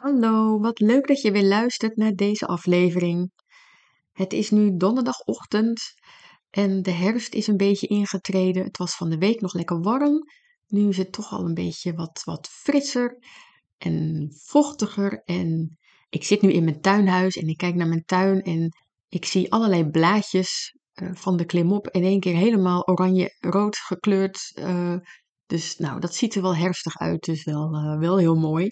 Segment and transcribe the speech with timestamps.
[0.00, 3.32] Hallo, wat leuk dat je weer luistert naar deze aflevering.
[4.12, 5.80] Het is nu donderdagochtend
[6.50, 8.64] en de herfst is een beetje ingetreden.
[8.64, 10.22] Het was van de week nog lekker warm.
[10.66, 13.18] Nu is het toch al een beetje wat, wat frisser
[13.78, 15.22] en vochtiger.
[15.24, 18.76] En ik zit nu in mijn tuinhuis en ik kijk naar mijn tuin en
[19.08, 24.52] ik zie allerlei blaadjes uh, van de klimop in één keer helemaal oranje-rood gekleurd.
[24.54, 24.96] Uh,
[25.46, 28.70] dus nou, dat ziet er wel herfstig uit, dus wel, uh, wel heel mooi.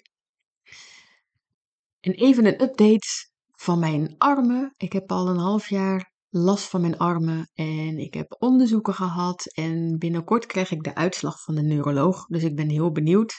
[2.07, 3.07] En even een update
[3.51, 4.73] van mijn armen.
[4.77, 9.45] Ik heb al een half jaar last van mijn armen en ik heb onderzoeken gehad
[9.45, 12.25] en binnenkort krijg ik de uitslag van de neuroloog.
[12.25, 13.33] Dus ik ben heel benieuwd.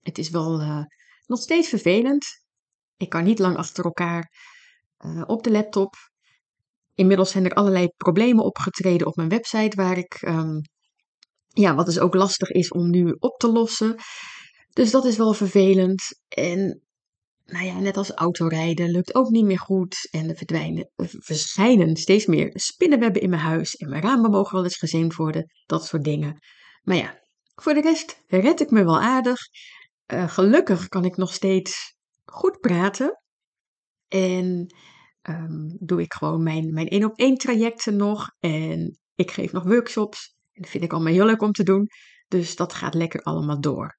[0.00, 0.82] Het is wel uh,
[1.26, 2.24] nog steeds vervelend.
[2.96, 4.32] Ik kan niet lang achter elkaar
[4.98, 5.94] uh, op de laptop.
[6.94, 10.60] Inmiddels zijn er allerlei problemen opgetreden op mijn website waar ik, um,
[11.48, 13.96] ja, wat dus ook lastig is om nu op te lossen.
[14.70, 16.02] Dus dat is wel vervelend.
[16.28, 16.83] En
[17.44, 20.08] nou ja, net als autorijden lukt ook niet meer goed.
[20.10, 23.74] En er verdwijnen, verschijnen steeds meer spinnenwebben in mijn huis.
[23.74, 25.52] En mijn ramen mogen wel eens gezeemd worden.
[25.66, 26.38] Dat soort dingen.
[26.82, 27.22] Maar ja,
[27.54, 29.38] voor de rest red ik me wel aardig.
[30.12, 33.22] Uh, gelukkig kan ik nog steeds goed praten.
[34.08, 34.74] En
[35.22, 38.30] um, doe ik gewoon mijn, mijn één op één trajecten nog.
[38.38, 40.34] En ik geef nog workshops.
[40.52, 41.86] En dat vind ik allemaal heel leuk om te doen.
[42.28, 43.98] Dus dat gaat lekker allemaal door.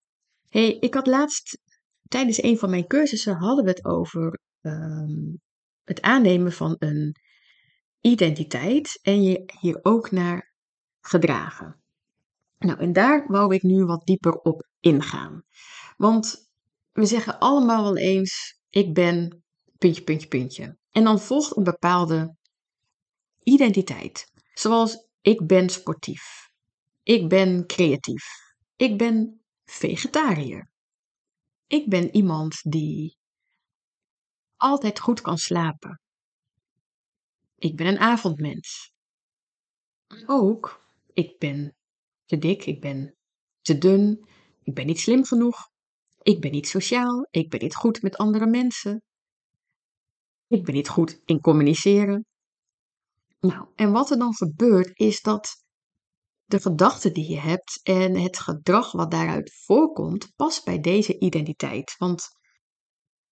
[0.50, 1.60] hey, ik had laatst
[2.08, 5.42] tijdens een van mijn cursussen hadden we het over um,
[5.84, 7.16] het aannemen van een
[8.02, 10.54] identiteit en je hier ook naar
[11.02, 11.80] gedragen.
[12.58, 15.44] Nou, en daar wou ik nu wat dieper op ingaan.
[15.98, 16.50] Want
[16.92, 19.44] we zeggen allemaal wel eens: ik ben
[19.78, 20.78] puntje, puntje, puntje.
[20.92, 22.36] En dan volgt een bepaalde
[23.44, 24.32] identiteit.
[24.54, 26.50] Zoals ik ben sportief.
[27.04, 28.26] Ik ben creatief.
[28.76, 30.70] Ik ben vegetariër.
[31.68, 33.18] Ik ben iemand die
[34.56, 36.02] altijd goed kan slapen.
[37.56, 38.92] Ik ben een avondmens.
[40.26, 41.76] Ook, ik ben
[42.26, 43.16] te dik, ik ben
[43.62, 44.28] te dun,
[44.64, 45.70] ik ben niet slim genoeg,
[46.22, 49.02] ik ben niet sociaal, ik ben niet goed met andere mensen,
[50.48, 52.26] ik ben niet goed in communiceren.
[53.40, 55.65] Nou, en wat er dan gebeurt is dat
[56.46, 61.96] de gedachten die je hebt en het gedrag wat daaruit voorkomt, past bij deze identiteit.
[61.98, 62.28] Want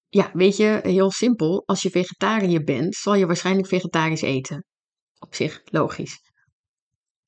[0.09, 4.66] ja, weet je, heel simpel, als je vegetariër bent, zal je waarschijnlijk vegetarisch eten.
[5.19, 6.19] Op zich logisch.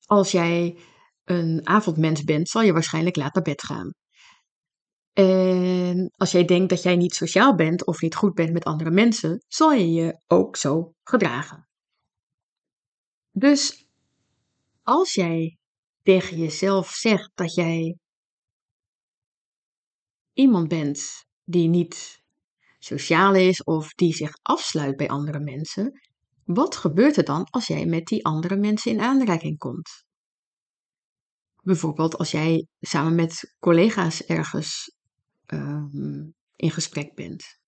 [0.04, 0.78] Als jij
[1.24, 3.90] een avondmens bent, zal je waarschijnlijk laat naar bed gaan.
[5.12, 8.90] En als jij denkt dat jij niet sociaal bent of niet goed bent met andere
[8.90, 11.68] mensen, zal je je ook zo gedragen.
[13.30, 13.88] Dus
[14.82, 15.58] als jij
[16.06, 17.96] tegen jezelf zegt dat jij
[20.32, 22.22] iemand bent die niet
[22.78, 26.00] sociaal is of die zich afsluit bij andere mensen,
[26.44, 30.04] wat gebeurt er dan als jij met die andere mensen in aanraking komt?
[31.62, 34.96] Bijvoorbeeld als jij samen met collega's ergens
[35.46, 37.58] um, in gesprek bent.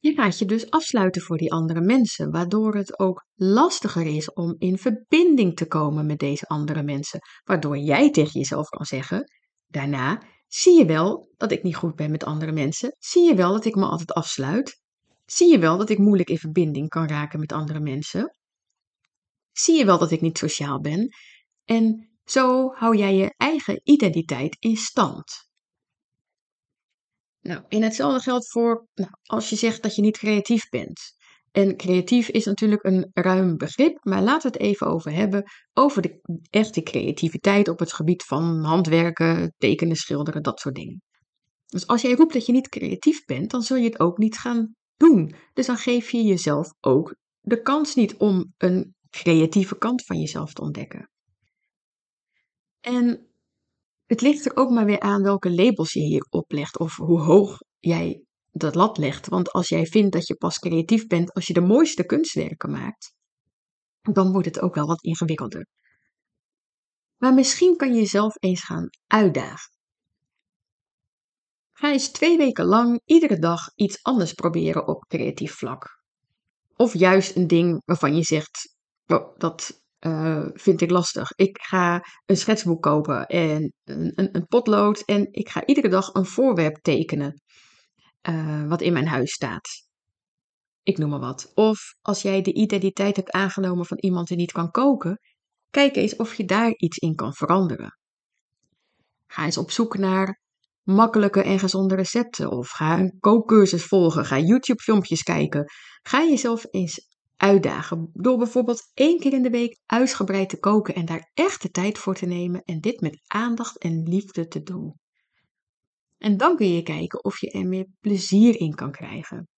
[0.00, 4.54] Je gaat je dus afsluiten voor die andere mensen, waardoor het ook lastiger is om
[4.58, 7.20] in verbinding te komen met deze andere mensen.
[7.44, 9.32] Waardoor jij tegen jezelf kan zeggen:
[9.66, 12.96] daarna, zie je wel dat ik niet goed ben met andere mensen?
[12.98, 14.82] Zie je wel dat ik me altijd afsluit?
[15.24, 18.38] Zie je wel dat ik moeilijk in verbinding kan raken met andere mensen?
[19.52, 21.08] Zie je wel dat ik niet sociaal ben?
[21.64, 25.47] En zo hou jij je eigen identiteit in stand.
[27.40, 31.16] Nou, en hetzelfde geldt voor nou, als je zegt dat je niet creatief bent.
[31.50, 36.02] En creatief is natuurlijk een ruim begrip, maar laten we het even over hebben over
[36.02, 41.02] de echte creativiteit op het gebied van handwerken, tekenen, schilderen, dat soort dingen.
[41.66, 44.38] Dus als jij roept dat je niet creatief bent, dan zul je het ook niet
[44.38, 45.34] gaan doen.
[45.52, 50.52] Dus dan geef je jezelf ook de kans niet om een creatieve kant van jezelf
[50.52, 51.10] te ontdekken.
[52.80, 53.27] En
[54.08, 57.58] het ligt er ook maar weer aan welke labels je hier oplegt of hoe hoog
[57.78, 58.22] jij
[58.52, 59.28] dat lat legt.
[59.28, 63.12] Want als jij vindt dat je pas creatief bent als je de mooiste kunstwerken maakt,
[64.00, 65.66] dan wordt het ook wel wat ingewikkelder.
[67.16, 69.76] Maar misschien kan je jezelf eens gaan uitdagen.
[71.72, 76.02] Ga eens twee weken lang iedere dag iets anders proberen op creatief vlak.
[76.76, 78.76] Of juist een ding waarvan je zegt:
[79.06, 81.30] oh, dat uh, vind ik lastig.
[81.36, 86.14] Ik ga een schetsboek kopen en een, een, een, potlood en ik ga iedere dag
[86.14, 87.42] een voorwerp tekenen
[88.28, 89.68] uh, wat in mijn huis staat.
[90.82, 91.52] Ik noem maar wat.
[91.54, 95.18] Of als jij de identiteit hebt aangenomen van iemand die niet kan koken,
[95.70, 97.98] kijk eens of je daar iets in kan veranderen.
[99.26, 100.40] Ga eens op zoek naar
[100.82, 102.50] makkelijke en gezonde recepten.
[102.50, 104.24] Of ga een kookcursus volgen.
[104.24, 105.64] Ga YouTube-filmpjes kijken.
[106.02, 107.07] Ga jezelf eens
[107.38, 108.10] uitdagen.
[108.12, 111.98] Door bijvoorbeeld één keer in de week uitgebreid te koken en daar echt de tijd
[111.98, 112.62] voor te nemen.
[112.62, 114.94] En dit met aandacht en liefde te doen.
[116.18, 119.48] En dan kun je kijken of je er meer plezier in kan krijgen.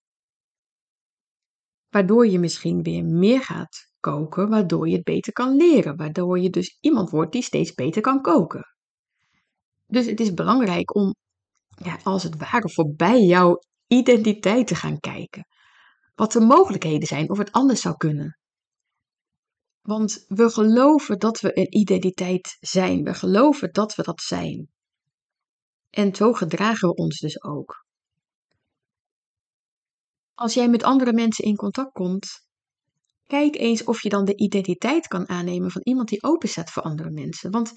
[1.88, 5.96] Waardoor je misschien weer meer gaat koken, waardoor je het beter kan leren.
[5.96, 8.64] Waardoor je dus iemand wordt die steeds beter kan koken.
[9.86, 11.14] Dus het is belangrijk om,
[11.68, 15.46] ja, als het ware, voorbij jouw identiteit te gaan kijken.
[16.20, 18.38] Wat de mogelijkheden zijn, of het anders zou kunnen.
[19.80, 23.02] Want we geloven dat we een identiteit zijn.
[23.02, 24.68] We geloven dat we dat zijn.
[25.90, 27.86] En zo gedragen we ons dus ook.
[30.34, 32.28] Als jij met andere mensen in contact komt,
[33.26, 36.82] kijk eens of je dan de identiteit kan aannemen van iemand die open staat voor
[36.82, 37.50] andere mensen.
[37.50, 37.72] Want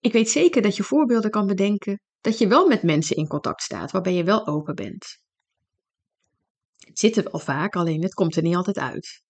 [0.00, 3.62] ik weet zeker dat je voorbeelden kan bedenken dat je wel met mensen in contact
[3.62, 5.23] staat, waarbij je wel open bent.
[6.86, 9.22] Het zit er wel vaak, alleen het komt er niet altijd uit.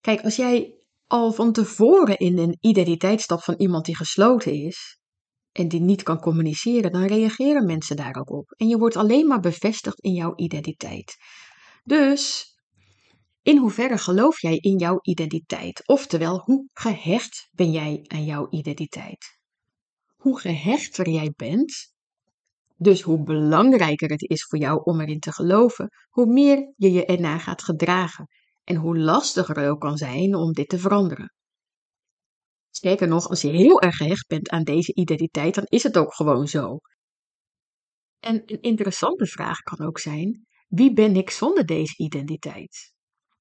[0.00, 0.74] Kijk, als jij
[1.06, 4.98] al van tevoren in een identiteit stapt van iemand die gesloten is
[5.52, 8.50] en die niet kan communiceren, dan reageren mensen daar ook op.
[8.50, 11.16] En je wordt alleen maar bevestigd in jouw identiteit.
[11.84, 12.54] Dus
[13.42, 15.82] in hoeverre geloof jij in jouw identiteit?
[15.86, 19.36] Oftewel, hoe gehecht ben jij aan jouw identiteit?
[20.26, 21.94] hoe gehechter jij bent,
[22.76, 27.04] dus hoe belangrijker het is voor jou om erin te geloven, hoe meer je je
[27.04, 28.26] ernaar gaat gedragen
[28.64, 31.32] en hoe lastiger het ook kan zijn om dit te veranderen.
[32.70, 36.14] Sterker nog, als je heel erg gehecht bent aan deze identiteit, dan is het ook
[36.14, 36.78] gewoon zo.
[38.20, 42.92] En een interessante vraag kan ook zijn: wie ben ik zonder deze identiteit?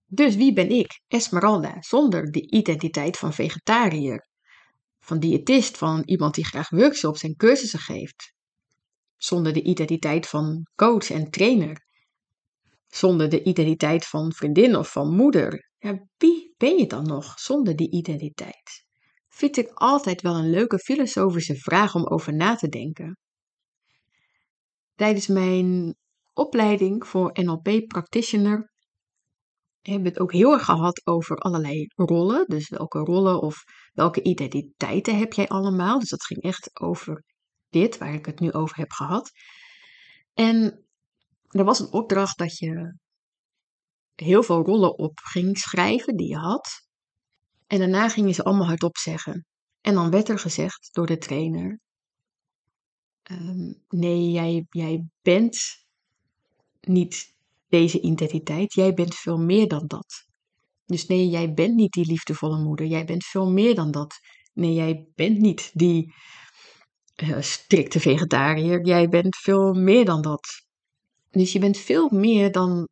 [0.06, 4.28] Dus wie ben ik, Esmeralda, zonder de identiteit van vegetariër,
[5.00, 8.35] van diëtist, van iemand die graag workshops en cursussen geeft.
[9.26, 11.86] Zonder de identiteit van coach en trainer.
[12.88, 15.70] Zonder de identiteit van vriendin of van moeder.
[16.18, 18.86] Wie ben je dan nog zonder die identiteit?
[19.30, 23.18] Vind ik altijd wel een leuke filosofische vraag om over na te denken.
[24.96, 25.96] Tijdens mijn
[26.34, 28.72] opleiding voor NLP practitioner
[29.82, 32.46] hebben het ook heel erg gehad over allerlei rollen.
[32.48, 33.64] Dus welke rollen of
[33.94, 36.00] welke identiteiten heb jij allemaal?
[36.00, 37.24] Dus dat ging echt over
[37.76, 39.32] dit, waar ik het nu over heb gehad.
[40.34, 40.86] En
[41.50, 42.98] er was een opdracht dat je
[44.16, 46.88] heel veel rollen op ging schrijven die je had.
[47.68, 49.46] En daarna gingen ze allemaal hardop zeggen.
[49.82, 51.80] En dan werd er gezegd door de trainer:
[53.24, 55.58] ehm, Nee, jij, jij bent
[56.82, 57.34] niet
[57.68, 58.74] deze identiteit.
[58.74, 60.26] Jij bent veel meer dan dat.
[60.86, 62.86] Dus nee, jij bent niet die liefdevolle moeder.
[62.86, 64.20] Jij bent veel meer dan dat.
[64.54, 66.14] Nee, jij bent niet die
[67.24, 68.86] uh, strikte vegetariër.
[68.86, 70.48] Jij bent veel meer dan dat.
[71.32, 72.88] Dus je bent veel meer dan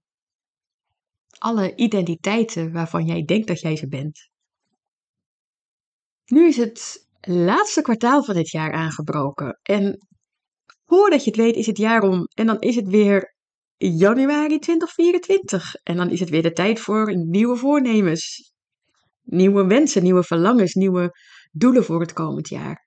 [1.37, 4.29] alle identiteiten waarvan jij denkt dat jij ze bent.
[6.25, 9.59] Nu is het laatste kwartaal van dit jaar aangebroken.
[9.61, 10.07] En
[10.85, 12.27] voordat je het weet is het jaar om.
[12.33, 13.35] En dan is het weer
[13.77, 15.75] januari 2024.
[15.75, 18.53] En dan is het weer de tijd voor nieuwe voornemens.
[19.21, 21.11] Nieuwe wensen, nieuwe verlangens, nieuwe
[21.51, 22.82] doelen voor het komend jaar.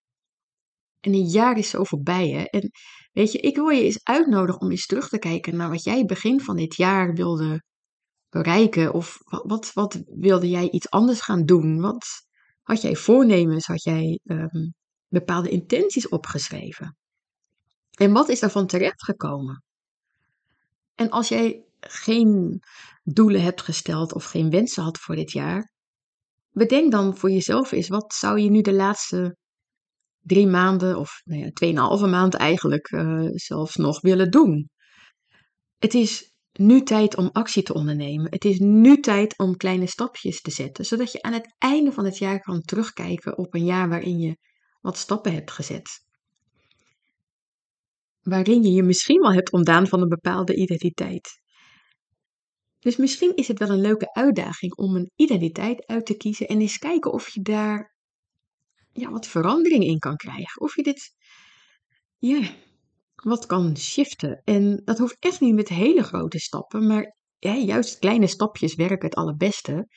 [1.06, 2.42] En een jaar is zo voorbij, hè.
[2.42, 2.70] En
[3.12, 6.04] weet je, ik wil je eens uitnodigen om eens terug te kijken naar wat jij
[6.04, 7.62] begin van dit jaar wilde
[8.28, 8.92] bereiken.
[8.92, 11.80] Of wat, wat, wat wilde jij iets anders gaan doen?
[11.80, 12.06] Wat
[12.62, 13.66] had jij voornemens?
[13.66, 14.74] Had jij um,
[15.08, 16.96] bepaalde intenties opgeschreven?
[17.90, 19.64] En wat is daarvan terechtgekomen?
[20.94, 22.60] En als jij geen
[23.04, 25.72] doelen hebt gesteld of geen wensen had voor dit jaar,
[26.50, 29.36] bedenk dan voor jezelf eens, wat zou je nu de laatste
[30.26, 34.70] drie maanden, of nou ja, tweeënhalve maand eigenlijk uh, zelfs nog willen doen?
[35.78, 38.30] Het is nu tijd om actie te ondernemen.
[38.30, 42.04] Het is nu tijd om kleine stapjes te zetten, zodat je aan het einde van
[42.04, 44.36] het jaar kan terugkijken op een jaar waarin je
[44.80, 46.04] wat stappen hebt gezet
[48.28, 51.40] waarin je je misschien wel hebt ontdaan van een bepaalde identiteit.
[52.78, 56.60] Dus misschien is het wel een leuke uitdaging om een identiteit uit te kiezen en
[56.60, 57.95] eens kijken of je daar
[58.96, 60.60] ja, wat verandering in kan krijgen.
[60.60, 61.14] Of je dit
[62.18, 62.50] ja,
[63.14, 64.42] wat kan shiften.
[64.44, 69.14] En dat hoeft echt niet met hele grote stappen, maar juist kleine stapjes werken het
[69.14, 69.88] allerbeste.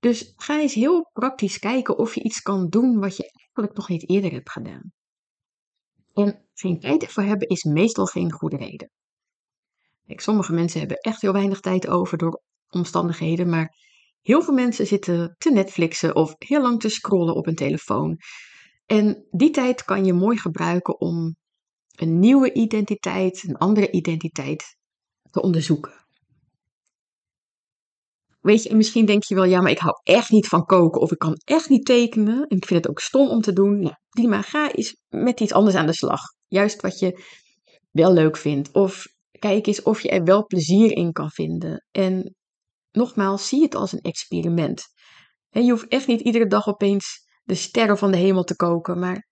[0.00, 3.88] Dus ga eens heel praktisch kijken of je iets kan doen wat je eigenlijk nog
[3.88, 4.92] niet eerder hebt gedaan.
[6.12, 8.90] En geen tijd ervoor hebben is meestal geen goede reden.
[10.06, 13.74] Kijk, sommige mensen hebben echt heel weinig tijd over door omstandigheden, maar
[14.22, 18.18] heel veel mensen zitten te Netflixen of heel lang te scrollen op een telefoon.
[18.86, 21.36] En die tijd kan je mooi gebruiken om
[21.96, 24.76] een nieuwe identiteit, een andere identiteit
[25.30, 25.92] te onderzoeken.
[28.40, 31.00] Weet je, en misschien denk je wel, ja, maar ik hou echt niet van koken
[31.00, 33.78] of ik kan echt niet tekenen en ik vind het ook stom om te doen.
[33.78, 36.20] Nou, prima, ga eens met iets anders aan de slag.
[36.46, 37.22] Juist wat je
[37.90, 38.72] wel leuk vindt.
[38.72, 39.06] Of
[39.38, 41.86] kijk eens of je er wel plezier in kan vinden.
[41.90, 42.34] En
[42.92, 44.82] nogmaals, zie het als een experiment.
[45.50, 48.98] En je hoeft echt niet iedere dag opeens de sterren van de hemel te koken,
[48.98, 49.28] maar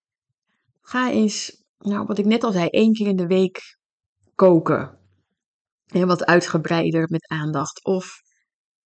[0.81, 3.77] ga eens, nou, wat ik net al zei, één keer in de week
[4.35, 4.97] koken.
[5.85, 7.85] En wat uitgebreider met aandacht.
[7.85, 8.21] Of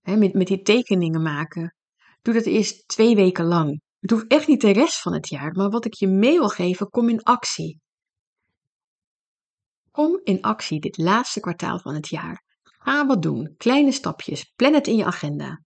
[0.01, 1.75] hè, met, met die tekeningen maken.
[2.21, 3.81] Doe dat eerst twee weken lang.
[3.99, 6.49] Het hoeft echt niet de rest van het jaar, maar wat ik je mee wil
[6.49, 7.81] geven, kom in actie.
[9.91, 12.43] Kom in actie dit laatste kwartaal van het jaar.
[12.83, 15.63] Ga wat doen, kleine stapjes, plan het in je agenda.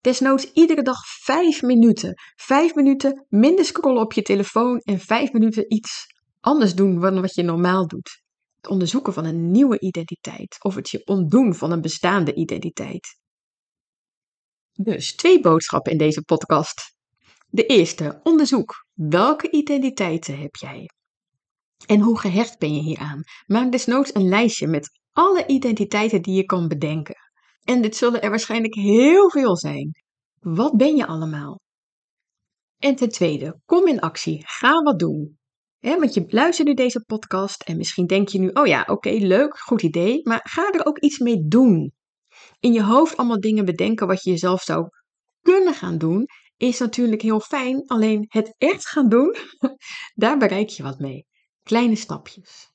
[0.00, 2.14] Desnoods iedere dag vijf minuten.
[2.36, 6.06] Vijf minuten minder scrollen op je telefoon en vijf minuten iets
[6.40, 8.22] anders doen dan wat je normaal doet.
[8.56, 13.18] Het onderzoeken van een nieuwe identiteit of het je ontdoen van een bestaande identiteit.
[14.72, 16.94] Dus twee boodschappen in deze podcast.
[17.46, 18.86] De eerste, onderzoek.
[18.92, 20.90] Welke identiteiten heb jij?
[21.86, 23.22] En hoe gehecht ben je hieraan?
[23.46, 27.16] Maak desnoods een lijstje met alle identiteiten die je kan bedenken.
[27.62, 29.90] En dit zullen er waarschijnlijk heel veel zijn.
[30.40, 31.60] Wat ben je allemaal?
[32.78, 34.42] En ten tweede, kom in actie.
[34.46, 35.38] Ga wat doen.
[35.80, 39.58] want je luistert nu deze podcast en misschien denk je nu: oh ja, oké, leuk,
[39.58, 40.20] goed idee.
[40.22, 41.92] Maar ga er ook iets mee doen.
[42.60, 44.88] In je hoofd allemaal dingen bedenken wat je jezelf zou
[45.40, 47.86] kunnen gaan doen, is natuurlijk heel fijn.
[47.86, 49.36] Alleen het echt gaan doen,
[50.14, 51.26] daar bereik je wat mee.
[51.62, 52.72] Kleine stapjes.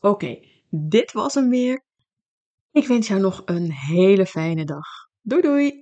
[0.00, 0.38] Oké,
[0.74, 1.84] dit was hem weer.
[2.70, 4.86] Ik wens jou nog een hele fijne dag.
[5.20, 5.81] Doei doei!